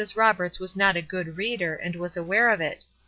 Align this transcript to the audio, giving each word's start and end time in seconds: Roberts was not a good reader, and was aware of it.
Roberts 0.15 0.59
was 0.59 0.75
not 0.75 0.97
a 0.97 1.01
good 1.03 1.37
reader, 1.37 1.75
and 1.75 1.95
was 1.95 2.17
aware 2.17 2.49
of 2.49 2.59
it. 2.59 2.85